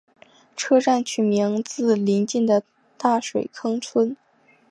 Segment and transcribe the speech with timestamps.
[0.57, 2.63] 车站取名自邻近的
[2.97, 4.17] 大水坑村。